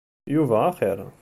[0.33, 0.99] Yuba axir.